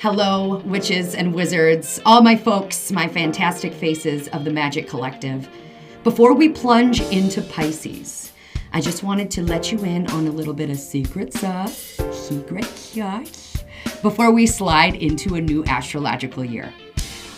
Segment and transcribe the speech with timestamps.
[0.00, 5.48] Hello, witches and wizards, all my folks, my fantastic faces of the Magic Collective.
[6.04, 8.30] Before we plunge into Pisces,
[8.74, 12.66] I just wanted to let you in on a little bit of secret sauce, secret
[12.66, 13.64] sauce,
[14.02, 16.70] before we slide into a new astrological year.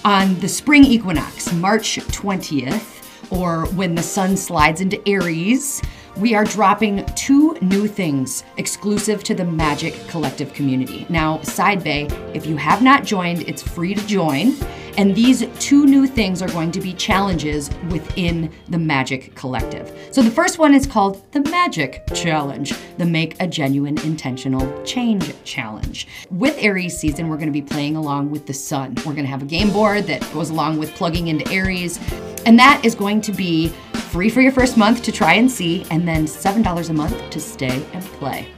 [0.04, 5.80] On the spring equinox, March 20th, or when the sun slides into Aries,
[6.18, 11.06] we are dropping two new things exclusive to the Magic Collective community.
[11.08, 14.54] Now, Side Bay, if you have not joined, it's free to join.
[14.96, 19.96] And these two new things are going to be challenges within the Magic Collective.
[20.10, 25.32] So the first one is called the Magic Challenge, the Make a Genuine Intentional Change
[25.44, 26.08] Challenge.
[26.32, 28.96] With Aries season, we're going to be playing along with the sun.
[29.06, 32.00] We're going to have a game board that goes along with plugging into Aries.
[32.44, 33.72] And that is going to be
[34.08, 37.40] free for your first month to try and see, and then $7 a month to
[37.40, 38.48] stay and play.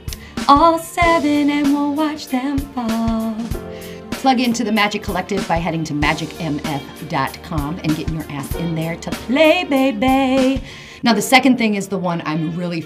[0.47, 3.35] All seven, and we'll watch them fall.
[4.11, 8.95] Plug into the Magic Collective by heading to magicmf.com and getting your ass in there
[8.97, 10.63] to play, baby.
[11.03, 12.81] Now, the second thing is the one I'm really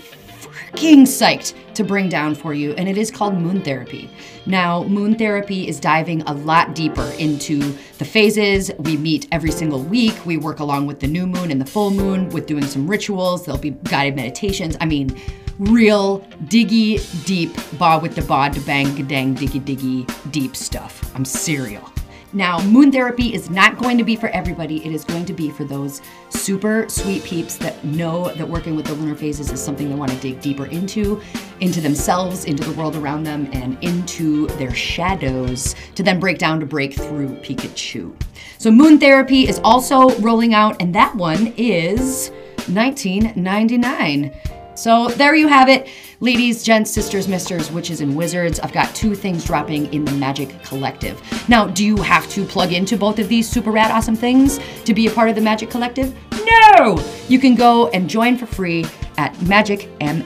[0.76, 4.10] freaking psyched to bring down for you, and it is called Moon Therapy.
[4.46, 7.60] Now, Moon Therapy is diving a lot deeper into
[7.98, 8.72] the phases.
[8.80, 10.26] We meet every single week.
[10.26, 13.46] We work along with the new moon and the full moon with doing some rituals.
[13.46, 14.76] There'll be guided meditations.
[14.82, 15.18] I mean,
[15.60, 21.16] real diggy deep ba with the ba to bang dang diggy diggy deep stuff.
[21.16, 21.95] I'm serial.
[22.36, 24.86] Now, moon therapy is not going to be for everybody.
[24.86, 28.88] It is going to be for those super sweet peeps that know that working with
[28.88, 31.22] the lunar phases is something they want to dig deeper into,
[31.62, 36.60] into themselves, into the world around them, and into their shadows to then break down
[36.60, 38.14] to break through Pikachu.
[38.58, 42.32] So, moon therapy is also rolling out, and that one is
[42.68, 44.34] 1999.
[44.76, 45.88] So there you have it,
[46.20, 48.60] ladies, gents, sisters, misters, witches, and wizards.
[48.60, 51.22] I've got two things dropping in the Magic Collective.
[51.48, 54.94] Now, do you have to plug into both of these super rad awesome things to
[54.94, 56.14] be a part of the Magic Collective?
[56.46, 57.02] No!
[57.30, 58.86] You can go and join for free
[59.18, 60.26] at magicmf.com.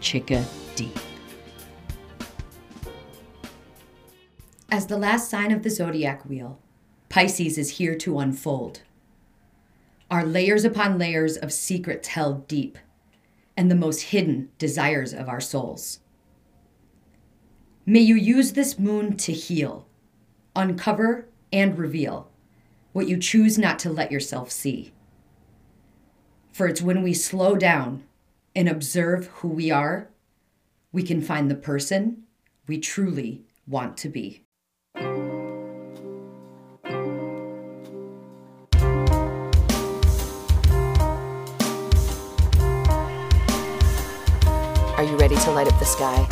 [0.00, 0.90] Chicka D.
[4.70, 6.58] As the last sign of the zodiac wheel,
[7.10, 8.80] Pisces is here to unfold.
[10.10, 12.78] Are layers upon layers of secrets held deep
[13.56, 16.00] and the most hidden desires of our souls.
[17.84, 19.86] May you use this moon to heal,
[20.54, 22.30] uncover, and reveal
[22.92, 24.92] what you choose not to let yourself see.
[26.52, 28.04] For it's when we slow down
[28.54, 30.10] and observe who we are,
[30.92, 32.24] we can find the person
[32.66, 34.44] we truly want to be.
[45.22, 46.26] Ready to light up the sky?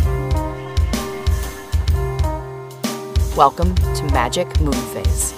[3.36, 5.32] Welcome to Magic Moon Phase.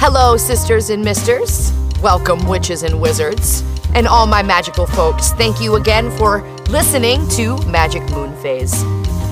[0.00, 1.72] Hello, sisters and misters.
[2.02, 3.62] Welcome, witches and wizards.
[3.94, 8.82] And all my magical folks, thank you again for listening to Magic Moon Phase.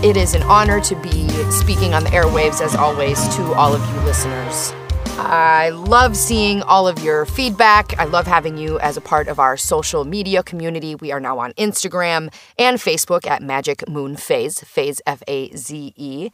[0.04, 3.84] It is an honor to be speaking on the airwaves, as always, to all of
[3.92, 4.72] you listeners.
[5.18, 7.98] I love seeing all of your feedback.
[7.98, 10.94] I love having you as a part of our social media community.
[10.94, 15.94] We are now on Instagram and Facebook at Magic Moon Phase, Phase F A Z
[15.96, 16.30] E.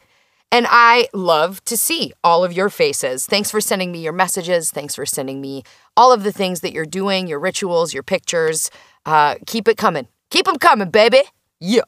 [0.51, 3.25] And I love to see all of your faces.
[3.25, 4.69] Thanks for sending me your messages.
[4.69, 5.63] Thanks for sending me
[5.97, 8.69] all of the things that you're doing, your rituals, your pictures.
[9.05, 10.07] Uh, keep it coming.
[10.29, 11.21] Keep them coming, baby.
[11.59, 11.83] Yeah.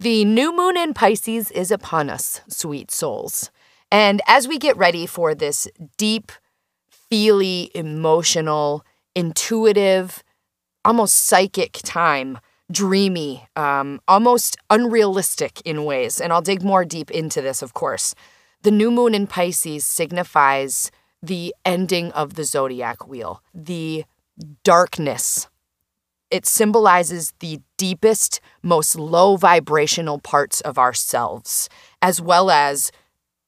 [0.00, 3.50] The new moon in Pisces is upon us, sweet souls.
[3.92, 6.32] And as we get ready for this deep,
[6.88, 10.24] feely, emotional, intuitive,
[10.82, 12.38] almost psychic time,
[12.70, 18.14] dreamy, um, almost unrealistic in ways, and I'll dig more deep into this, of course.
[18.62, 20.90] The new moon in Pisces signifies
[21.22, 24.06] the ending of the zodiac wheel, the
[24.64, 25.48] darkness.
[26.30, 31.68] It symbolizes the deepest, most low vibrational parts of ourselves,
[32.00, 32.90] as well as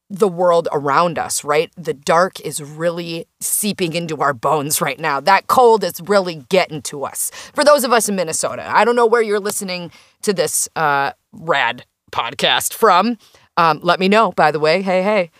[0.09, 1.71] the world around us, right?
[1.75, 5.19] The dark is really seeping into our bones right now.
[5.19, 7.31] That cold is really getting to us.
[7.53, 9.91] For those of us in Minnesota, I don't know where you're listening
[10.21, 13.17] to this uh, rad podcast from.
[13.57, 14.81] Um, let me know, by the way.
[14.81, 15.31] Hey, hey.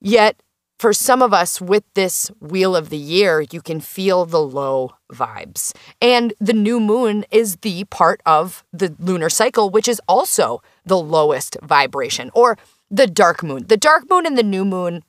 [0.00, 0.42] Yet,
[0.78, 4.90] for some of us with this wheel of the year, you can feel the low
[5.12, 5.72] vibes.
[6.00, 10.98] And the new moon is the part of the lunar cycle, which is also the
[10.98, 12.58] lowest vibration, or
[12.92, 13.66] the dark moon.
[13.66, 15.02] The dark moon and the new moon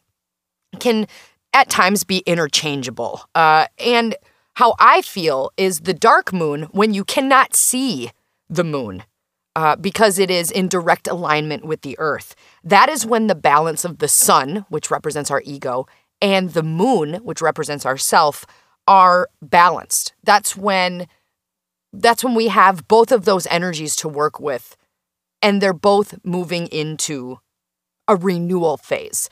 [0.79, 1.05] can
[1.53, 3.21] at times be interchangeable.
[3.35, 4.15] Uh, and
[4.55, 8.09] how I feel is the dark moon when you cannot see
[8.49, 9.03] the moon.
[9.55, 12.33] Uh, because it is in direct alignment with the earth.
[12.63, 15.85] That is when the balance of the sun, which represents our ego,
[16.23, 18.47] and the moon, which represents ourself,
[18.87, 20.15] are balanced.
[20.23, 21.05] That's when
[21.93, 24.75] that's when we have both of those energies to work with
[25.43, 27.37] and they're both moving into
[28.07, 29.29] a renewal phase.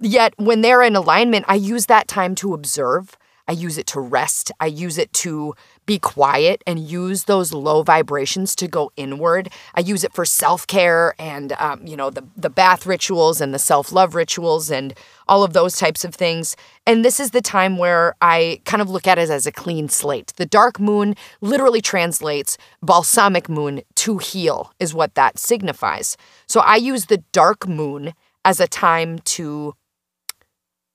[0.00, 3.16] Yet when they're in alignment, I use that time to observe
[3.48, 4.50] I use it to rest.
[4.60, 5.54] I use it to
[5.86, 9.48] be quiet and use those low vibrations to go inward.
[9.74, 13.54] I use it for self care and, um, you know, the, the bath rituals and
[13.54, 14.94] the self love rituals and
[15.28, 16.56] all of those types of things.
[16.86, 19.88] And this is the time where I kind of look at it as a clean
[19.88, 20.32] slate.
[20.36, 26.16] The dark moon literally translates balsamic moon to heal, is what that signifies.
[26.46, 28.12] So I use the dark moon
[28.44, 29.74] as a time to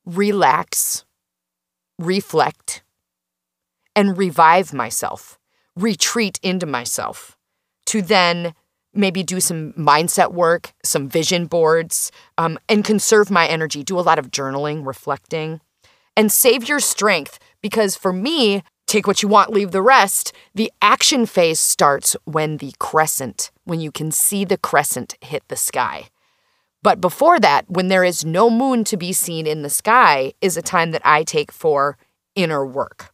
[0.05, 1.05] relax
[2.01, 2.83] reflect,
[3.95, 5.39] and revive myself,
[5.75, 7.37] retreat into myself,
[7.87, 8.53] to then
[8.93, 13.83] maybe do some mindset work, some vision boards, um, and conserve my energy.
[13.83, 15.61] Do a lot of journaling, reflecting,
[16.15, 20.33] and save your strength because for me, take what you want, leave the rest.
[20.53, 25.55] The action phase starts when the crescent, when you can see the crescent hit the
[25.55, 26.09] sky.
[26.83, 30.57] But before that, when there is no moon to be seen in the sky, is
[30.57, 31.97] a time that I take for
[32.35, 33.10] inner work.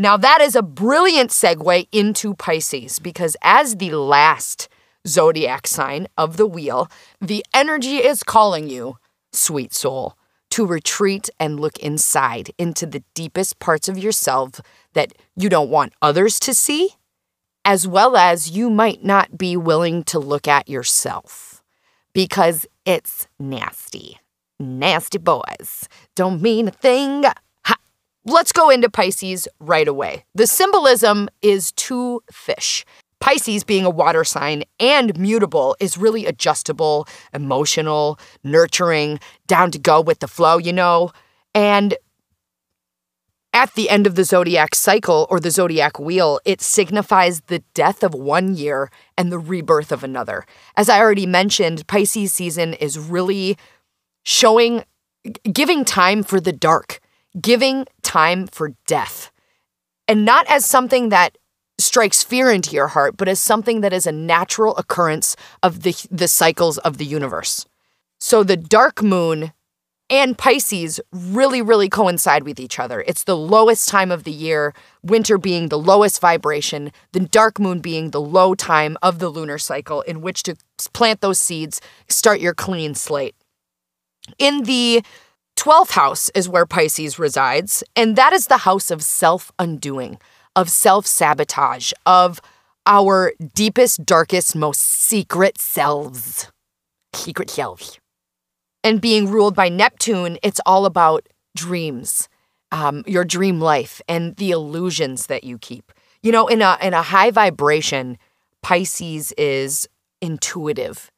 [0.00, 4.68] Now, that is a brilliant segue into Pisces because, as the last
[5.08, 6.88] zodiac sign of the wheel,
[7.20, 8.98] the energy is calling you,
[9.32, 10.16] sweet soul,
[10.50, 14.60] to retreat and look inside into the deepest parts of yourself
[14.92, 16.90] that you don't want others to see,
[17.64, 21.60] as well as you might not be willing to look at yourself
[22.12, 24.20] because it's nasty.
[24.60, 27.24] Nasty boys don't mean a thing.
[28.24, 30.24] Let's go into Pisces right away.
[30.34, 32.84] The symbolism is two fish.
[33.20, 40.00] Pisces, being a water sign and mutable, is really adjustable, emotional, nurturing, down to go
[40.00, 41.10] with the flow, you know?
[41.54, 41.96] And
[43.52, 48.04] at the end of the zodiac cycle or the zodiac wheel, it signifies the death
[48.04, 50.44] of one year and the rebirth of another.
[50.76, 53.56] As I already mentioned, Pisces season is really
[54.22, 54.84] showing,
[55.52, 57.00] giving time for the dark,
[57.40, 59.30] giving time for death.
[60.06, 61.36] And not as something that
[61.78, 65.94] strikes fear into your heart, but as something that is a natural occurrence of the,
[66.10, 67.66] the cycles of the universe.
[68.18, 69.52] So the dark moon
[70.10, 73.04] and Pisces really, really coincide with each other.
[73.06, 77.80] It's the lowest time of the year, winter being the lowest vibration, the dark moon
[77.80, 80.56] being the low time of the lunar cycle in which to
[80.94, 83.34] plant those seeds, start your clean slate.
[84.38, 85.02] In the
[85.58, 90.18] 12th house is where Pisces resides, and that is the house of self undoing,
[90.56, 92.40] of self sabotage, of
[92.86, 96.50] our deepest, darkest, most secret selves.
[97.14, 97.98] Secret selves
[98.84, 102.28] and being ruled by Neptune, it's all about dreams,
[102.72, 105.92] um, your dream life, and the illusions that you keep.
[106.22, 108.18] You know, in a in a high vibration,
[108.62, 109.88] Pisces is
[110.20, 111.10] intuitive,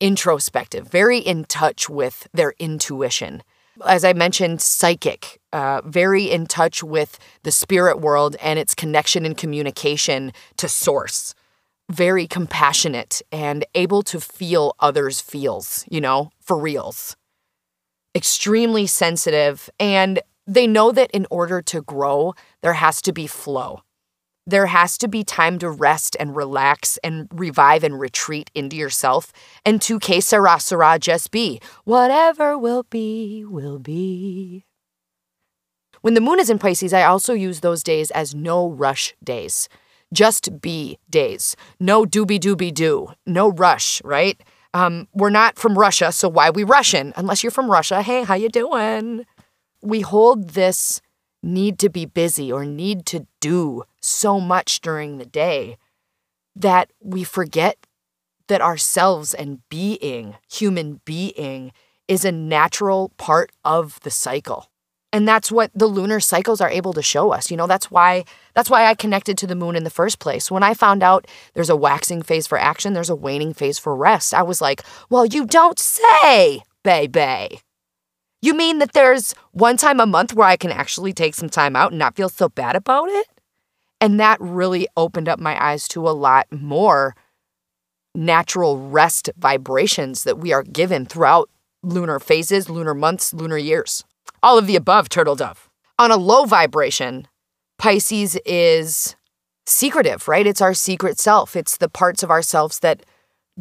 [0.00, 3.42] introspective, very in touch with their intuition.
[3.86, 9.24] As I mentioned, psychic, uh, very in touch with the spirit world and its connection
[9.24, 11.34] and communication to source
[11.90, 17.16] very compassionate and able to feel others' feels, you know, for reals.
[18.14, 23.82] Extremely sensitive, and they know that in order to grow, there has to be flow.
[24.50, 29.32] There has to be time to rest and relax and revive and retreat into yourself.
[29.64, 31.60] And to que sera, sera, just be.
[31.84, 34.64] Whatever will be, will be.
[36.00, 39.68] When the moon is in Pisces, I also use those days as no rush days
[40.12, 41.56] just be days.
[41.78, 43.08] No doobie doobie do.
[43.26, 44.40] No rush, right?
[44.74, 47.12] Um, we're not from Russia, so why we Russian?
[47.16, 49.26] Unless you're from Russia, hey, how you doing?
[49.82, 51.00] We hold this
[51.42, 55.76] need to be busy or need to do so much during the day
[56.56, 57.78] that we forget
[58.48, 61.72] that ourselves and being, human being,
[62.08, 64.66] is a natural part of the cycle.
[65.12, 67.50] And that's what the lunar cycles are able to show us.
[67.50, 70.50] You know, that's why that's why I connected to the moon in the first place.
[70.50, 73.94] When I found out there's a waxing phase for action, there's a waning phase for
[73.96, 74.34] rest.
[74.34, 77.60] I was like, "Well, you don't say, baby."
[78.42, 81.76] You mean that there's one time a month where I can actually take some time
[81.76, 83.26] out and not feel so bad about it?
[84.00, 87.14] And that really opened up my eyes to a lot more
[88.14, 91.50] natural rest vibrations that we are given throughout
[91.82, 94.04] lunar phases, lunar months, lunar years.
[94.42, 95.68] All of the above, turtle dove.
[95.98, 97.28] On a low vibration,
[97.78, 99.16] Pisces is
[99.66, 100.46] secretive, right?
[100.46, 101.54] It's our secret self.
[101.56, 103.04] It's the parts of ourselves that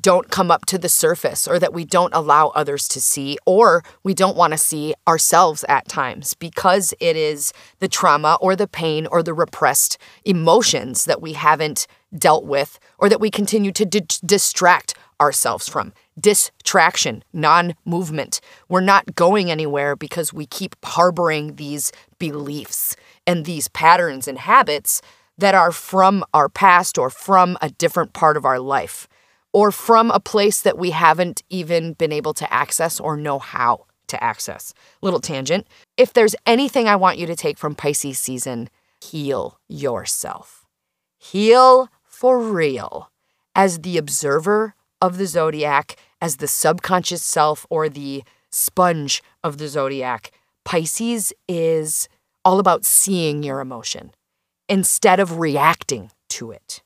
[0.01, 3.83] don't come up to the surface or that we don't allow others to see or
[4.03, 8.67] we don't want to see ourselves at times because it is the trauma or the
[8.67, 11.87] pain or the repressed emotions that we haven't
[12.17, 15.93] dealt with or that we continue to d- distract ourselves from.
[16.19, 18.41] Distraction, non movement.
[18.67, 25.01] We're not going anywhere because we keep harboring these beliefs and these patterns and habits
[25.37, 29.07] that are from our past or from a different part of our life
[29.59, 33.85] or from a place that we haven't even been able to access or know how
[34.07, 34.73] to access.
[35.01, 35.67] Little tangent.
[35.97, 38.69] If there's anything I want you to take from Pisces season,
[39.01, 40.65] heal yourself.
[41.17, 43.11] Heal for real.
[43.53, 49.67] As the observer of the zodiac, as the subconscious self or the sponge of the
[49.67, 50.31] zodiac,
[50.63, 52.07] Pisces is
[52.45, 54.11] all about seeing your emotion
[54.69, 56.81] instead of reacting to it.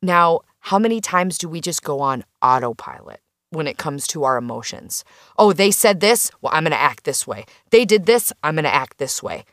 [0.00, 4.38] Now, how many times do we just go on autopilot when it comes to our
[4.38, 5.04] emotions?
[5.38, 7.44] Oh, they said this, well, I'm going to act this way.
[7.68, 9.44] They did this, I'm going to act this way.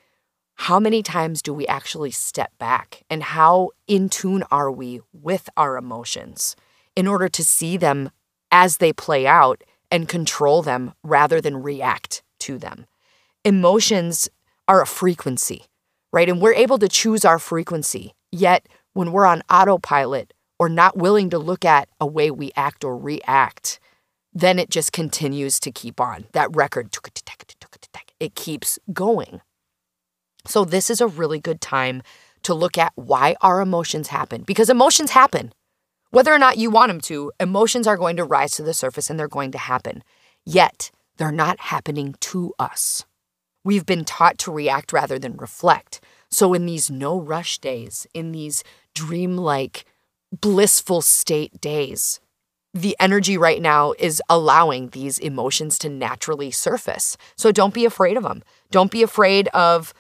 [0.56, 3.03] How many times do we actually step back?
[3.10, 6.56] And how in tune are we with our emotions
[6.96, 8.12] in order to see them
[8.50, 12.86] as they play out and control them rather than react to them?
[13.44, 14.30] Emotions
[14.65, 15.65] are a frequency,
[16.13, 16.30] right?
[16.30, 18.13] And we're able to choose our frequency.
[18.32, 22.84] Yet, when we're on autopilot, or not willing to look at a way we act
[22.84, 23.80] or react,
[24.32, 26.25] then it just continues to keep on.
[26.34, 26.96] That record,
[28.20, 29.41] it keeps going.
[30.46, 32.03] So, this is a really good time
[32.44, 35.51] to look at why our emotions happen because emotions happen.
[36.12, 39.10] Whether or not you want them to, emotions are going to rise to the surface
[39.10, 40.03] and they're going to happen.
[40.46, 43.03] Yet, they're not happening to us.
[43.63, 46.01] We've been taught to react rather than reflect.
[46.30, 48.63] So, in these no rush days, in these
[48.94, 49.86] dreamlike,
[50.31, 52.19] blissful state days.
[52.73, 57.17] The energy right now is allowing these emotions to naturally surface.
[57.35, 58.43] So don't be afraid of them.
[58.71, 59.93] Don't be afraid of,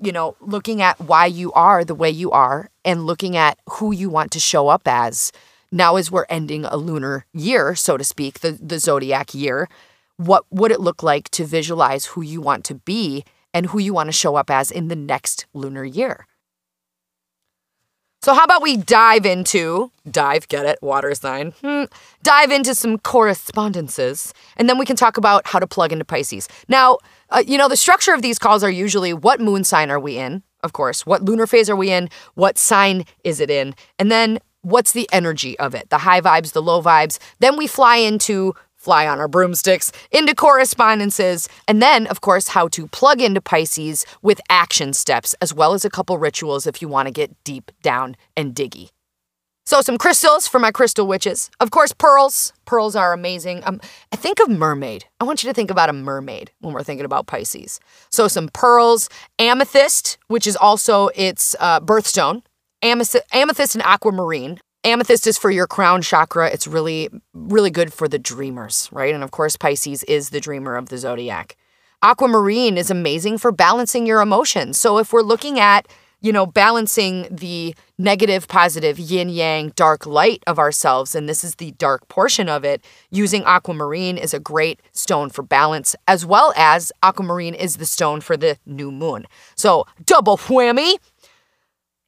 [0.00, 3.92] you know, looking at why you are the way you are and looking at who
[3.92, 5.30] you want to show up as.
[5.70, 9.68] Now, as we're ending a lunar year, so to speak, the, the zodiac year,
[10.16, 13.92] what would it look like to visualize who you want to be and who you
[13.92, 16.26] want to show up as in the next lunar year?
[18.22, 21.84] So, how about we dive into, dive, get it, water sign, hmm,
[22.22, 26.48] dive into some correspondences, and then we can talk about how to plug into Pisces.
[26.68, 26.98] Now,
[27.30, 30.18] uh, you know, the structure of these calls are usually what moon sign are we
[30.18, 34.10] in, of course, what lunar phase are we in, what sign is it in, and
[34.10, 37.18] then what's the energy of it, the high vibes, the low vibes.
[37.38, 38.54] Then we fly into
[38.86, 44.06] fly on our broomsticks, into correspondences, and then, of course, how to plug into Pisces
[44.22, 47.72] with action steps, as well as a couple rituals if you want to get deep
[47.82, 48.90] down and diggy.
[49.64, 51.50] So, some crystals for my crystal witches.
[51.58, 52.52] Of course, pearls.
[52.64, 53.62] Pearls are amazing.
[53.64, 53.80] Um,
[54.12, 55.04] I think of mermaid.
[55.18, 57.80] I want you to think about a mermaid when we're thinking about Pisces.
[58.12, 59.08] So, some pearls,
[59.40, 62.42] amethyst, which is also its uh, birthstone,
[62.80, 64.60] amethyst, amethyst and aquamarine.
[64.86, 66.48] Amethyst is for your crown chakra.
[66.48, 69.12] It's really, really good for the dreamers, right?
[69.12, 71.56] And of course, Pisces is the dreamer of the zodiac.
[72.04, 74.78] Aquamarine is amazing for balancing your emotions.
[74.78, 75.88] So if we're looking at,
[76.20, 81.56] you know, balancing the negative, positive, yin yang, dark, light of ourselves, and this is
[81.56, 86.52] the dark portion of it, using aquamarine is a great stone for balance, as well
[86.56, 89.26] as aquamarine is the stone for the new moon.
[89.56, 90.94] So double whammy.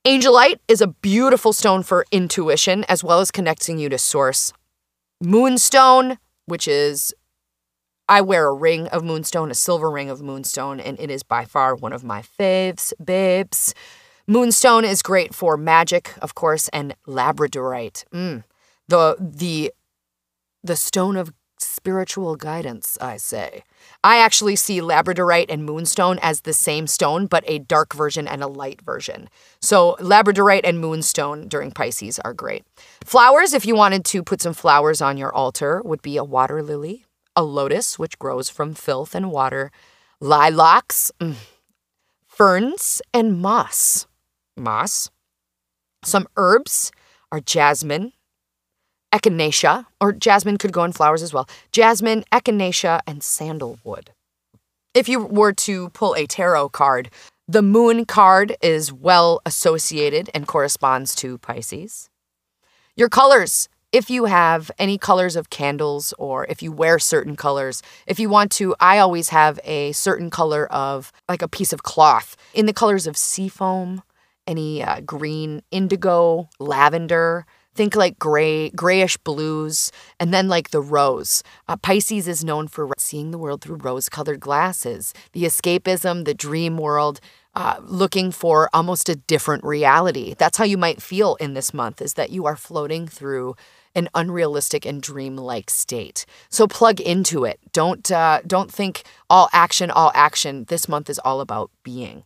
[0.08, 4.54] Angelite is a beautiful stone for intuition as well as connecting you to source.
[5.22, 7.12] Moonstone, which is
[8.08, 11.44] I wear a ring of moonstone, a silver ring of moonstone, and it is by
[11.44, 13.74] far one of my faves, babes.
[14.26, 18.06] Moonstone is great for magic, of course, and labradorite.
[18.10, 18.44] Mm.
[18.88, 19.74] The the
[20.64, 23.64] the stone of spiritual guidance, I say.
[24.02, 28.42] I actually see labradorite and moonstone as the same stone, but a dark version and
[28.42, 29.28] a light version.
[29.60, 32.64] So, labradorite and moonstone during Pisces are great.
[33.04, 36.62] Flowers, if you wanted to put some flowers on your altar, would be a water
[36.62, 39.70] lily, a lotus, which grows from filth and water,
[40.20, 41.36] lilacs, mm,
[42.26, 44.06] ferns, and moss.
[44.56, 45.10] Moss.
[46.04, 46.92] Some herbs
[47.30, 48.12] are jasmine,
[49.12, 51.48] echinacea, or jasmine could go in flowers as well.
[51.72, 54.10] Jasmine, echinacea, and sandalwood.
[54.94, 57.10] If you were to pull a tarot card,
[57.46, 62.10] the moon card is well associated and corresponds to Pisces.
[62.96, 67.82] Your colors, if you have any colors of candles or if you wear certain colors,
[68.06, 71.82] if you want to, I always have a certain color of like a piece of
[71.82, 74.02] cloth in the colors of seafoam
[74.48, 77.46] any uh, green, indigo, lavender.
[77.78, 81.44] Think like gray, grayish blues, and then like the rose.
[81.68, 86.35] Uh, Pisces is known for seeing the world through rose colored glasses, the escapism, the
[86.35, 87.20] dream world,
[87.54, 90.35] uh, looking for almost a different reality.
[90.37, 93.54] That's how you might feel in this month, is that you are floating through
[93.94, 96.26] an unrealistic and dreamlike state.
[96.49, 97.61] So plug into it.
[97.73, 100.64] Don't uh, don't think all action, all action.
[100.64, 102.25] This month is all about being.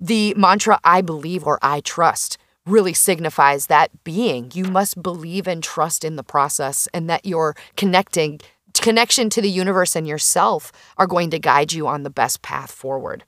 [0.00, 4.50] The mantra "I believe" or "I trust" really signifies that being.
[4.54, 8.40] You must believe and trust in the process, and that your connecting
[8.74, 12.70] connection to the universe and yourself are going to guide you on the best path
[12.70, 13.24] forward.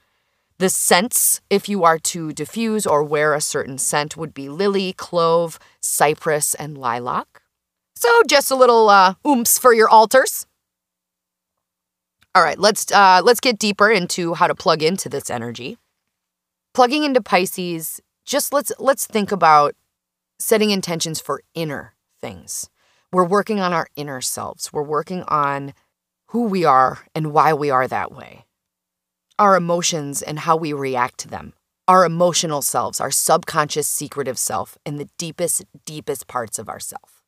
[0.58, 4.92] The scents, if you are to diffuse or wear a certain scent, would be lily,
[4.92, 7.42] clove, cypress, and lilac.
[7.96, 10.46] So just a little uh, oomps for your altars.
[12.34, 15.78] All right, let's uh, let's get deeper into how to plug into this energy.
[16.72, 19.74] Plugging into Pisces, just let's let's think about
[20.38, 22.68] setting intentions for inner things.
[23.12, 24.72] We're working on our inner selves.
[24.72, 25.72] We're working on
[26.28, 28.44] who we are and why we are that way
[29.38, 31.52] our emotions and how we react to them,
[31.88, 37.22] our emotional selves, our subconscious secretive self, and the deepest, deepest parts of ourself.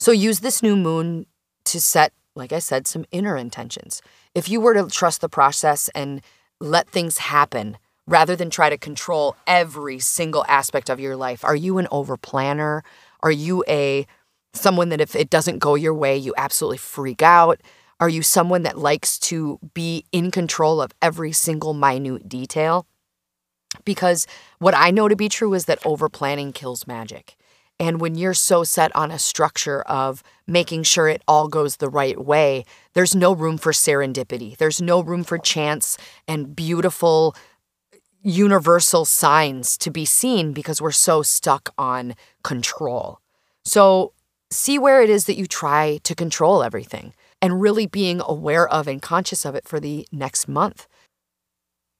[0.00, 1.26] So use this new moon
[1.66, 4.02] to set, like I said, some inner intentions.
[4.34, 6.22] If you were to trust the process and
[6.60, 11.56] let things happen rather than try to control every single aspect of your life, are
[11.56, 12.82] you an overplanner?
[13.22, 14.06] Are you a
[14.54, 17.60] someone that if it doesn't go your way, you absolutely freak out?
[18.00, 22.86] Are you someone that likes to be in control of every single minute detail?
[23.84, 24.26] Because
[24.58, 27.36] what I know to be true is that over planning kills magic.
[27.80, 31.88] And when you're so set on a structure of making sure it all goes the
[31.88, 34.56] right way, there's no room for serendipity.
[34.56, 35.96] There's no room for chance
[36.28, 37.34] and beautiful
[38.22, 43.20] universal signs to be seen because we're so stuck on control.
[43.64, 44.12] So,
[44.50, 48.86] see where it is that you try to control everything and really being aware of
[48.86, 50.86] and conscious of it for the next month.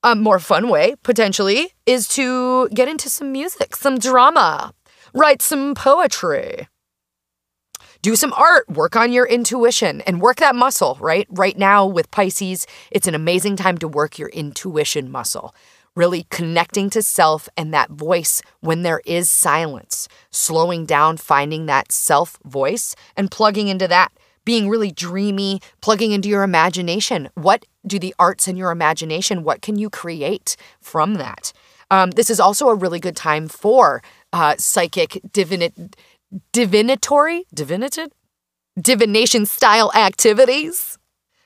[0.04, 4.74] A more fun way, potentially, is to get into some music, some drama,
[5.14, 6.68] write some poetry,
[8.02, 11.26] do some art, work on your intuition, and work that muscle, right?
[11.30, 15.54] Right now with Pisces, it's an amazing time to work your intuition muscle.
[15.94, 21.92] Really connecting to self and that voice when there is silence, slowing down, finding that
[21.92, 24.12] self voice, and plugging into that
[24.44, 27.28] being really dreamy, plugging into your imagination.
[27.35, 31.52] What do the arts in your imagination, what can you create from that?
[31.90, 34.02] Um, this is also a really good time for
[34.33, 38.12] uh, psychic divinatory, divinated,
[38.81, 40.98] divination style activities,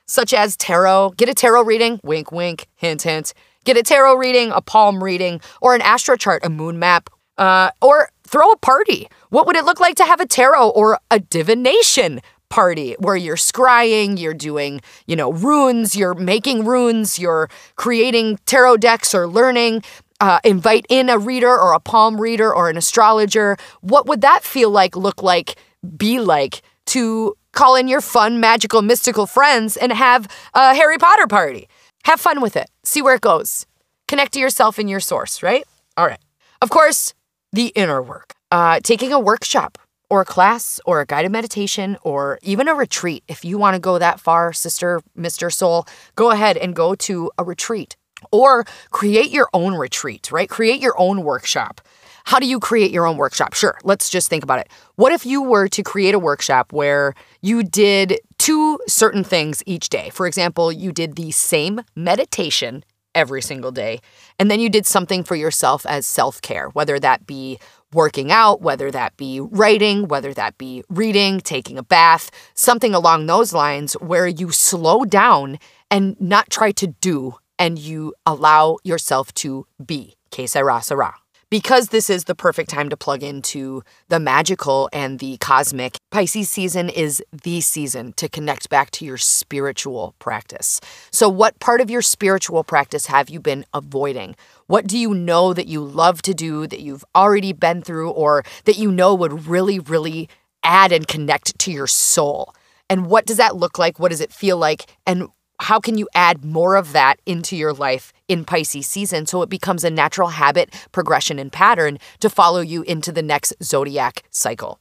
[0.05, 1.13] such as tarot.
[1.17, 3.33] Get a tarot reading, wink, wink, hint, hint.
[3.63, 7.71] Get a tarot reading, a palm reading, or an astro chart, a moon map, uh,
[7.81, 9.07] or throw a party.
[9.29, 13.35] What would it look like to have a tarot or a divination party where you're
[13.35, 19.83] scrying, you're doing, you know, runes, you're making runes, you're creating tarot decks or learning.
[20.19, 23.55] Uh, invite in a reader or a palm reader or an astrologer.
[23.81, 25.57] What would that feel like, look like,
[25.95, 31.27] be like to call in your fun, magical, mystical friends and have a Harry Potter
[31.27, 31.67] party?
[32.07, 32.69] Have fun with it.
[32.83, 33.65] See where it goes.
[34.07, 35.65] Connect to yourself and your source, right?
[35.97, 36.21] All right.
[36.61, 37.13] Of course,
[37.51, 38.33] the inner work.
[38.49, 39.77] Uh, taking a workshop
[40.09, 43.25] or a class or a guided meditation or even a retreat.
[43.27, 45.51] If you want to go that far, sister, Mr.
[45.51, 47.97] Soul, go ahead and go to a retreat
[48.31, 50.47] or create your own retreat, right?
[50.47, 51.81] Create your own workshop.
[52.23, 53.53] How do you create your own workshop?
[53.53, 54.69] Sure, let's just think about it.
[54.95, 59.89] What if you were to create a workshop where you did two certain things each
[59.89, 60.09] day?
[60.09, 63.99] For example, you did the same meditation every single day,
[64.39, 67.59] and then you did something for yourself as self care, whether that be
[67.91, 73.25] working out, whether that be writing, whether that be reading, taking a bath, something along
[73.25, 75.59] those lines where you slow down
[75.91, 80.15] and not try to do and you allow yourself to be.
[80.31, 81.15] Que sera, sera
[81.49, 86.49] because this is the perfect time to plug into the magical and the cosmic, Pisces
[86.49, 90.81] season is the season to connect back to your spiritual practice.
[91.11, 94.35] So, what part of your spiritual practice have you been avoiding?
[94.67, 98.43] What do you know that you love to do, that you've already been through, or
[98.65, 100.29] that you know would really, really
[100.63, 102.53] add and connect to your soul?
[102.89, 103.99] And what does that look like?
[103.99, 104.85] What does it feel like?
[105.05, 105.27] And
[105.59, 109.49] how can you add more of that into your life in Pisces season so it
[109.49, 114.79] becomes a natural habit, progression, and pattern to follow you into the next zodiac cycle?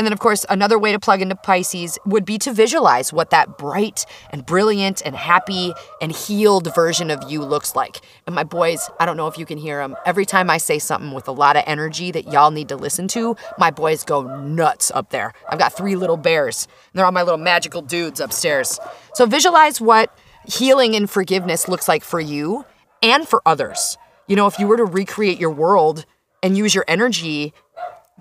[0.00, 3.28] And then, of course, another way to plug into Pisces would be to visualize what
[3.28, 8.00] that bright and brilliant and happy and healed version of you looks like.
[8.24, 10.78] And my boys, I don't know if you can hear them, every time I say
[10.78, 14.22] something with a lot of energy that y'all need to listen to, my boys go
[14.38, 15.34] nuts up there.
[15.50, 18.80] I've got three little bears, and they're all my little magical dudes upstairs.
[19.12, 22.64] So visualize what healing and forgiveness looks like for you
[23.02, 23.98] and for others.
[24.28, 26.06] You know, if you were to recreate your world
[26.42, 27.52] and use your energy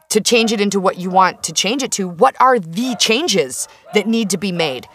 [0.09, 3.67] to change it into what you want to change it to, what are the changes
[3.93, 4.87] that need to be made?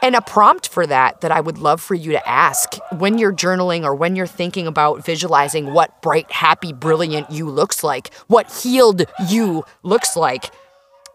[0.00, 3.32] And a prompt for that that I would love for you to ask when you're
[3.32, 8.52] journaling or when you're thinking about visualizing what bright, happy, brilliant you looks like, what
[8.52, 10.54] healed you looks like.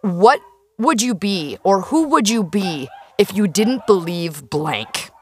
[0.02, 0.42] What
[0.78, 5.13] would you be or who would you be if you didn't believe blank?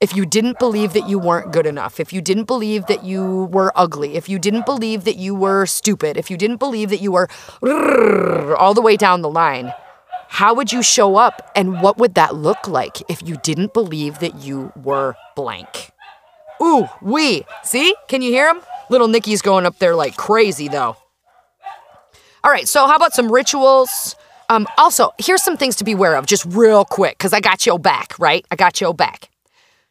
[0.00, 3.44] If you didn't believe that you weren't good enough, if you didn't believe that you
[3.52, 7.02] were ugly, if you didn't believe that you were stupid, if you didn't believe that
[7.02, 7.28] you were
[8.56, 9.72] all the way down the line,
[10.28, 14.20] how would you show up and what would that look like if you didn't believe
[14.20, 15.90] that you were blank?
[16.62, 17.44] Ooh, we.
[17.62, 17.94] See?
[18.08, 18.60] Can you hear him?
[18.88, 20.96] Little Nicky's going up there like crazy though.
[22.42, 24.16] All right, so how about some rituals?
[24.48, 27.66] Um, also, here's some things to be aware of, just real quick, because I got
[27.66, 28.46] your back, right?
[28.50, 29.28] I got your back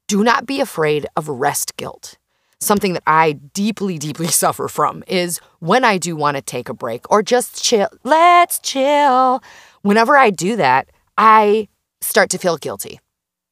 [0.10, 2.18] do not be afraid of rest guilt.
[2.60, 6.74] Something that I deeply, deeply suffer from is when I do want to take a
[6.74, 9.42] break or just chill, let's chill.
[9.84, 11.70] Whenever I do that, I
[12.02, 13.00] start to feel guilty.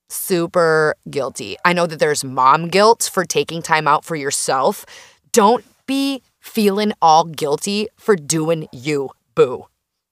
[0.09, 1.57] Super guilty.
[1.63, 4.85] I know that there's mom guilt for taking time out for yourself.
[5.31, 9.67] Don't be feeling all guilty for doing you, boo.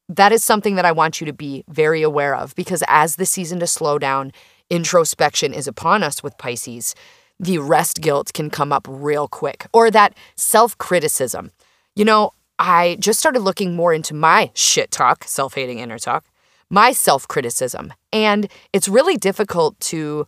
[0.10, 3.26] That is something that I want you to be very aware of because as the
[3.26, 4.32] season to slow down
[4.70, 6.96] introspection is upon us with Pisces,
[7.40, 11.52] the rest guilt can come up real quick, or that self criticism.
[11.96, 16.26] You know, I just started looking more into my shit talk, self hating inner talk,
[16.70, 17.94] my self criticism.
[18.14, 20.28] And it's really difficult to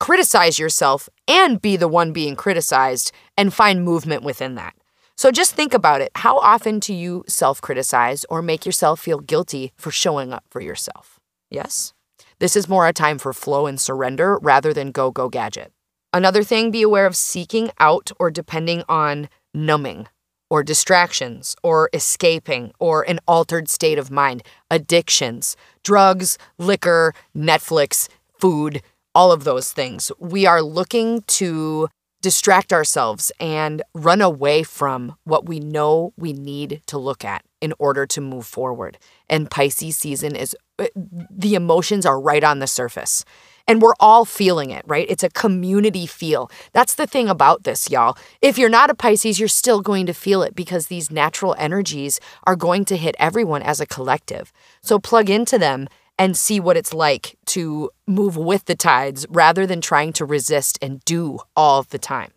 [0.00, 4.74] criticize yourself and be the one being criticized and find movement within that.
[5.16, 6.12] So just think about it.
[6.14, 10.60] How often do you self criticize or make yourself feel guilty for showing up for
[10.60, 11.18] yourself?
[11.50, 11.92] Yes?
[12.40, 15.72] This is more a time for flow and surrender rather than go, go, gadget.
[16.12, 20.06] Another thing, be aware of seeking out or depending on numbing
[20.48, 28.82] or distractions or escaping or an altered state of mind, addictions, drugs, liquor, Netflix, food,
[29.14, 30.12] all of those things.
[30.20, 31.88] We are looking to
[32.20, 37.72] distract ourselves and run away from what we know we need to look at in
[37.78, 38.98] order to move forward.
[39.28, 43.24] And Pisces season is uh, the emotions are right on the surface.
[43.66, 45.06] And we're all feeling it, right?
[45.10, 46.50] It's a community feel.
[46.72, 48.16] That's the thing about this, y'all.
[48.40, 52.18] If you're not a Pisces, you're still going to feel it because these natural energies
[52.44, 54.54] are going to hit everyone as a collective.
[54.80, 55.86] So plug into them
[56.18, 60.78] and see what it's like to move with the tides rather than trying to resist
[60.82, 62.32] and do all the time.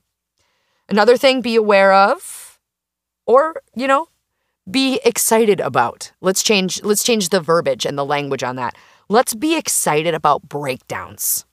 [0.88, 2.60] Another thing be aware of
[3.26, 4.08] or, you know,
[4.70, 6.12] be excited about.
[6.22, 8.76] Let's change let's change the verbiage and the language on that.
[9.10, 11.46] Let's be excited about breakdowns.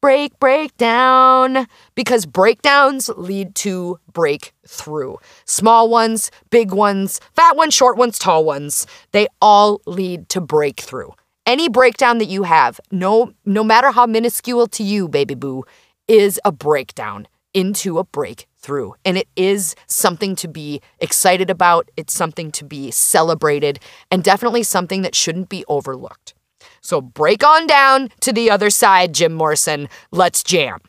[0.00, 5.16] Break, breakdown, because breakdowns lead to breakthrough.
[5.46, 11.08] Small ones, big ones, fat ones, short ones, tall ones, they all lead to breakthrough.
[11.46, 15.64] Any breakdown that you have, no no matter how minuscule to you, baby boo,
[16.08, 18.92] is a breakdown into a breakthrough.
[19.04, 23.78] And it is something to be excited about, it's something to be celebrated,
[24.10, 26.32] and definitely something that shouldn't be overlooked.
[26.80, 29.90] So break on down to the other side, Jim Morrison.
[30.10, 30.80] Let's jam.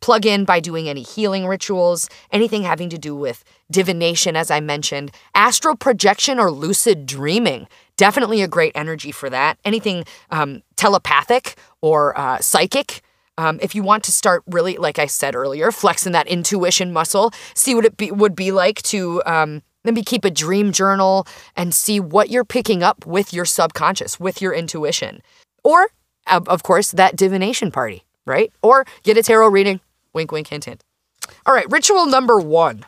[0.00, 4.60] Plug in by doing any healing rituals, anything having to do with divination, as I
[4.60, 7.68] mentioned, astral projection or lucid dreaming.
[8.00, 9.58] Definitely a great energy for that.
[9.62, 13.02] Anything um, telepathic or uh, psychic
[13.36, 17.30] um, if you want to start really, like I said earlier, flexing that intuition muscle,
[17.54, 21.74] see what it be, would be like to um, maybe keep a dream journal and
[21.74, 25.20] see what you're picking up with your subconscious, with your intuition.
[25.62, 25.88] Or,
[26.26, 28.50] of course, that divination party, right?
[28.62, 29.80] Or get a tarot reading.
[30.14, 30.84] Wink, wink, hint, hint.
[31.44, 32.86] All right, ritual number one.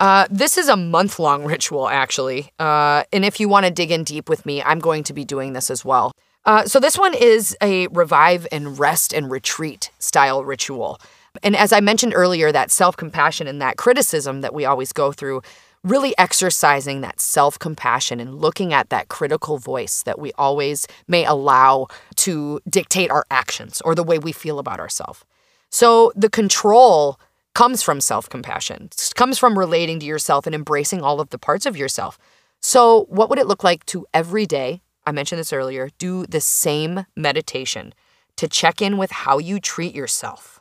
[0.00, 2.50] Uh, this is a month long ritual, actually.
[2.58, 5.24] Uh, and if you want to dig in deep with me, I'm going to be
[5.24, 6.12] doing this as well.
[6.44, 11.00] Uh, so this one is a revive and rest and retreat style ritual.
[11.42, 15.10] And as I mentioned earlier, that self compassion and that criticism that we always go
[15.10, 15.42] through,
[15.82, 21.24] really exercising that self compassion and looking at that critical voice that we always may
[21.24, 25.24] allow to dictate our actions or the way we feel about ourselves.
[25.70, 27.18] So the control
[27.54, 31.66] comes from self compassion, comes from relating to yourself and embracing all of the parts
[31.66, 32.18] of yourself.
[32.60, 36.40] So, what would it look like to every day I mentioned this earlier, do the
[36.40, 37.92] same meditation
[38.36, 40.60] to check in with how you treat yourself,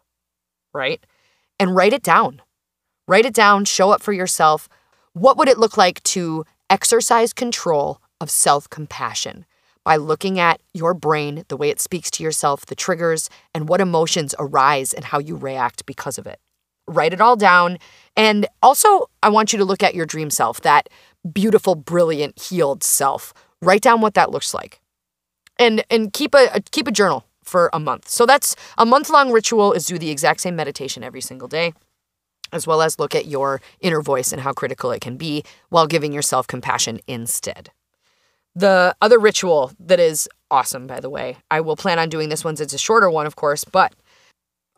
[0.74, 1.04] right?
[1.60, 2.42] And write it down.
[3.08, 4.68] Write it down, show up for yourself.
[5.14, 9.46] What would it look like to exercise control of self compassion
[9.84, 13.82] by looking at your brain, the way it speaks to yourself, the triggers, and what
[13.82, 16.40] emotions arise and how you react because of it?
[16.88, 17.78] Write it all down.
[18.16, 20.90] And also, I want you to look at your dream self, that
[21.32, 23.34] beautiful, brilliant, healed self.
[23.62, 24.80] Write down what that looks like.
[25.58, 28.10] And and keep a, a keep a journal for a month.
[28.10, 31.74] So that's a month long ritual is do the exact same meditation every single day
[32.54, 35.88] as well as look at your inner voice and how critical it can be while
[35.88, 37.72] giving yourself compassion instead.
[38.56, 42.46] The other ritual that is awesome, by the way, I will plan on doing this
[42.46, 43.94] once it's a shorter one, of course, but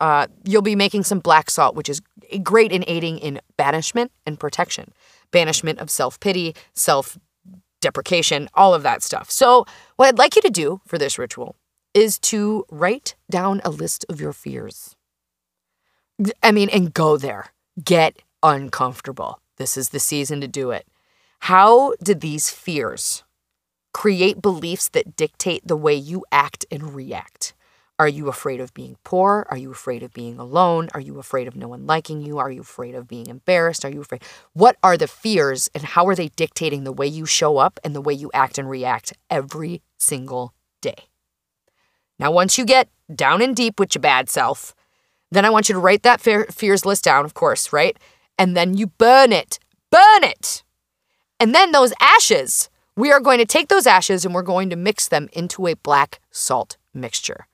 [0.00, 2.02] uh, you'll be making some black salt, which is
[2.42, 4.92] great in aiding in banishment and protection.
[5.30, 7.18] Banishment of self pity, self
[7.80, 9.30] deprecation, all of that stuff.
[9.30, 11.56] So, what I'd like you to do for this ritual
[11.94, 14.94] is to write down a list of your fears.
[16.42, 17.52] I mean, and go there.
[17.82, 19.40] Get uncomfortable.
[19.56, 20.86] This is the season to do it.
[21.40, 23.24] How did these fears
[23.92, 27.54] create beliefs that dictate the way you act and react?
[27.98, 29.46] Are you afraid of being poor?
[29.50, 30.88] Are you afraid of being alone?
[30.92, 32.36] Are you afraid of no one liking you?
[32.36, 33.86] Are you afraid of being embarrassed?
[33.86, 34.22] Are you afraid?
[34.52, 37.94] What are the fears and how are they dictating the way you show up and
[37.94, 41.08] the way you act and react every single day?
[42.18, 44.74] Now, once you get down and deep with your bad self,
[45.30, 47.96] then I want you to write that fears list down, of course, right?
[48.38, 49.58] And then you burn it.
[49.90, 50.62] Burn it.
[51.40, 54.76] And then those ashes, we are going to take those ashes and we're going to
[54.76, 57.46] mix them into a black salt mixture.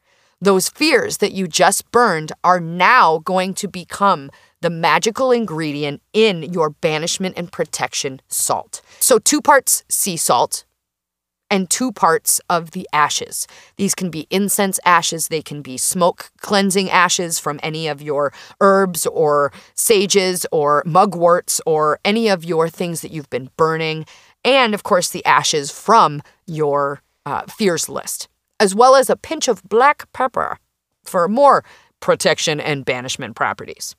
[0.42, 4.28] Those fears that you just burned are now going to become
[4.60, 8.82] the magical ingredient in your banishment and protection salt.
[8.98, 10.64] So, two parts sea salt,
[11.48, 13.46] and two parts of the ashes.
[13.76, 18.32] These can be incense ashes, they can be smoke cleansing ashes from any of your
[18.60, 24.06] herbs or sages or mugworts or any of your things that you've been burning,
[24.44, 28.28] and of course the ashes from your uh, fears list,
[28.62, 30.56] as well as a pinch of black pepper
[31.02, 31.64] for more
[31.98, 33.96] protection and banishment properties.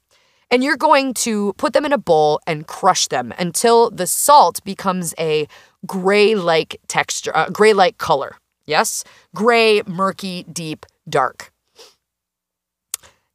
[0.50, 4.64] And you're going to put them in a bowl and crush them until the salt
[4.64, 5.48] becomes a
[5.86, 8.38] gray like texture, uh, gray like color.
[8.66, 9.04] Yes?
[9.36, 11.52] Gray, murky, deep, dark.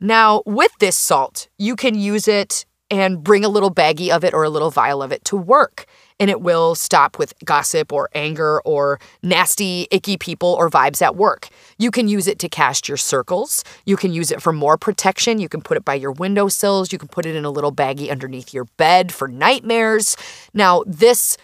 [0.01, 4.33] Now, with this salt, you can use it and bring a little baggie of it
[4.33, 5.85] or a little vial of it to work.
[6.21, 11.17] And it will stop with gossip or anger or nasty, icky people or vibes at
[11.17, 11.49] work.
[11.79, 13.63] You can use it to cast your circles.
[13.87, 15.39] You can use it for more protection.
[15.39, 16.93] You can put it by your windowsills.
[16.93, 20.17] You can put it in a little baggie underneath your bed for nightmares.
[20.53, 21.37] Now, this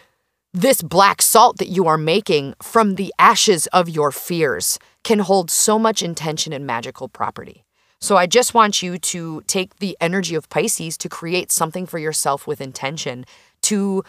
[0.57, 5.51] this black salt that you are making from the ashes of your fears can hold
[5.51, 7.65] so much intention and magical property.
[8.01, 11.99] So I just want you to take the energy of Pisces to create something for
[11.99, 13.25] yourself with intention,
[13.63, 14.05] to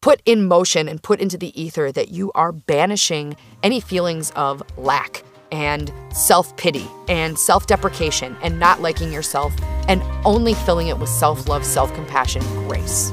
[0.00, 4.62] put in motion and put into the ether that you are banishing any feelings of
[4.78, 9.54] lack and self pity and self deprecation and not liking yourself
[9.88, 13.12] and only filling it with self love, self compassion, grace.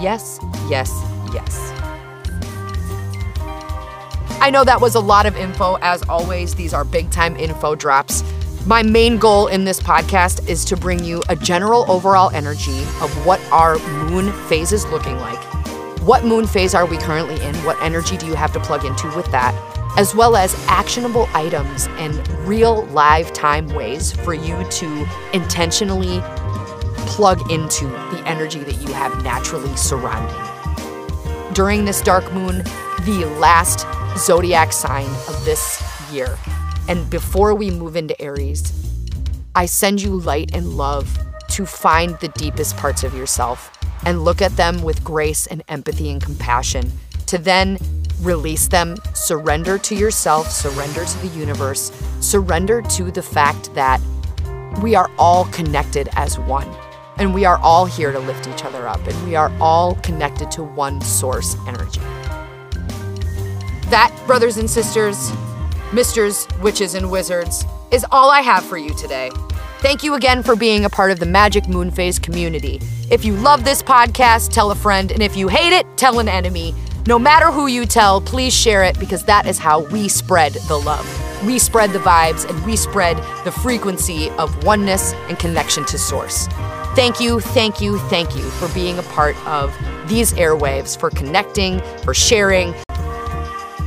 [0.00, 0.90] Yes, yes,
[1.32, 1.72] yes.
[4.40, 5.78] I know that was a lot of info.
[5.82, 8.22] As always, these are big time info drops.
[8.66, 13.26] My main goal in this podcast is to bring you a general overall energy of
[13.26, 15.57] what our moon phase is looking like.
[16.08, 17.54] What moon phase are we currently in?
[17.66, 19.54] What energy do you have to plug into with that?
[19.98, 26.20] As well as actionable items and real live time ways for you to intentionally
[27.10, 31.52] plug into the energy that you have naturally surrounding.
[31.52, 32.62] During this dark moon,
[33.04, 36.38] the last zodiac sign of this year.
[36.88, 38.72] And before we move into Aries,
[39.54, 41.18] I send you light and love
[41.50, 46.10] to find the deepest parts of yourself and look at them with grace and empathy
[46.10, 46.90] and compassion
[47.26, 47.78] to then
[48.20, 54.00] release them, surrender to yourself, surrender to the universe, surrender to the fact that
[54.82, 56.68] we are all connected as one.
[57.18, 60.52] And we are all here to lift each other up, and we are all connected
[60.52, 62.00] to one source energy.
[63.90, 65.32] That, brothers and sisters,
[65.92, 69.30] misters, witches, and wizards, is all I have for you today.
[69.80, 72.80] Thank you again for being a part of the Magic Moon Phase community.
[73.12, 76.28] If you love this podcast, tell a friend, and if you hate it, tell an
[76.28, 76.74] enemy.
[77.06, 80.76] No matter who you tell, please share it because that is how we spread the
[80.76, 81.06] love.
[81.46, 86.48] We spread the vibes and we spread the frequency of oneness and connection to Source.
[86.96, 89.72] Thank you, thank you, thank you for being a part of
[90.08, 92.74] these airwaves, for connecting, for sharing,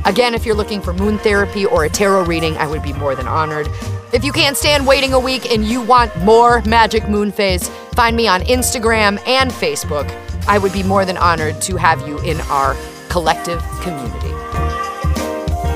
[0.04, 3.14] Again, if you're looking for moon therapy or a tarot reading, I would be more
[3.14, 3.68] than honored.
[4.12, 8.16] If you can't stand waiting a week and you want more Magic Moon Phase, find
[8.16, 10.10] me on Instagram and Facebook.
[10.48, 12.76] I would be more than honored to have you in our
[13.08, 14.32] collective community.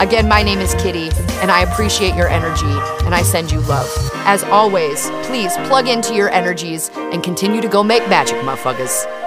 [0.00, 1.08] Again, my name is Kitty,
[1.40, 2.66] and I appreciate your energy,
[3.06, 3.88] and I send you love.
[4.26, 9.25] As always, please plug into your energies and continue to go make magic, motherfuckers.